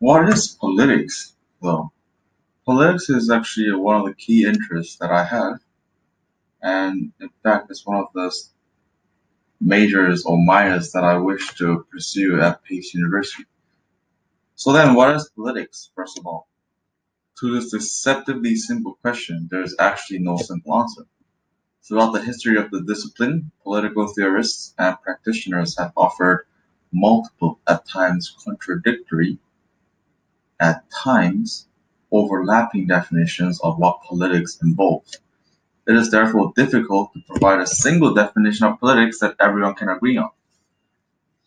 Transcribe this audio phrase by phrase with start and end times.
[0.00, 1.92] What is politics, though?
[2.64, 5.60] Politics is actually one of the key interests that I have,
[6.62, 8.34] and in fact, it's one of the
[9.60, 13.44] majors or minors that I wish to pursue at Pace University.
[14.54, 16.48] So then, what is politics, first of all?
[17.40, 21.04] To this deceptively simple question, there is actually no simple answer.
[21.82, 26.46] Throughout the history of the discipline, political theorists and practitioners have offered
[26.90, 29.38] multiple, at times contradictory,
[30.60, 31.66] at times
[32.12, 35.18] overlapping definitions of what politics involves.
[35.86, 40.16] It is therefore difficult to provide a single definition of politics that everyone can agree
[40.16, 40.30] on.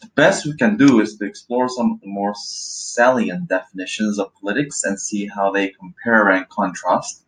[0.00, 4.32] The best we can do is to explore some of the more salient definitions of
[4.40, 7.24] politics and see how they compare and contrast.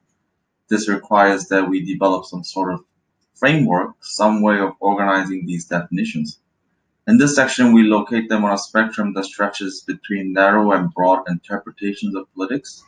[0.69, 2.85] This requires that we develop some sort of
[3.35, 6.39] framework, some way of organizing these definitions.
[7.09, 11.25] In this section, we locate them on a spectrum that stretches between narrow and broad
[11.29, 12.85] interpretations of politics.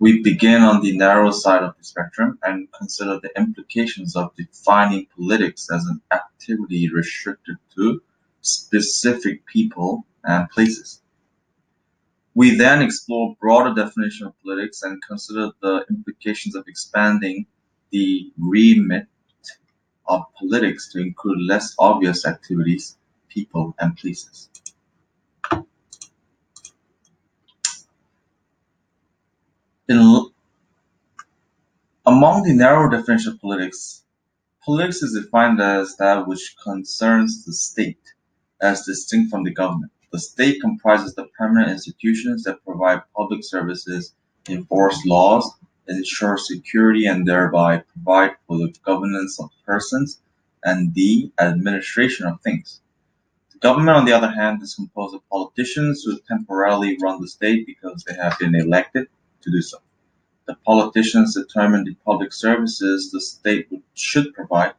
[0.00, 5.06] We begin on the narrow side of the spectrum and consider the implications of defining
[5.16, 8.02] politics as an activity restricted to
[8.40, 11.02] specific people and places.
[12.34, 17.46] We then explore broader definition of politics and consider the implications of expanding
[17.92, 19.06] the remit
[20.06, 22.96] of politics to include less obvious activities,
[23.28, 24.48] people, and places.
[29.88, 30.26] In,
[32.06, 34.02] among the narrow definition of politics,
[34.64, 38.00] politics is defined as that which concerns the state,
[38.60, 39.92] as distinct from the government.
[40.12, 44.14] The state comprises the permanent institutions that provide public services,
[44.48, 45.50] enforce laws,
[45.88, 50.20] ensure security and thereby provide for the governance of persons
[50.64, 52.80] and the administration of things.
[53.52, 57.66] The government, on the other hand, is composed of politicians who temporarily run the state
[57.66, 59.08] because they have been elected
[59.42, 59.78] to do so.
[60.46, 64.74] The politicians determine the public services the state should provide,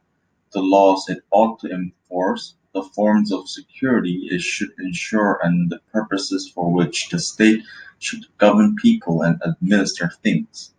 [0.52, 5.80] the laws it ought to enforce, the forms of security it should ensure, and the
[5.92, 7.62] purposes for which the state
[7.98, 10.73] should govern people and administer things.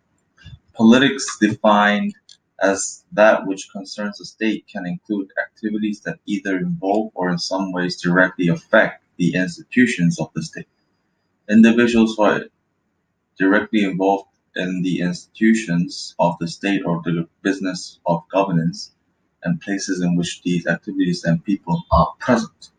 [0.76, 2.14] Politics defined
[2.60, 7.72] as that which concerns the state can include activities that either involve or in some
[7.72, 10.68] ways directly affect the institutions of the state.
[11.48, 12.44] Individuals who are
[13.38, 18.92] directly involved in the institutions of the state or the business of governance
[19.44, 22.70] and places in which these activities and people are present.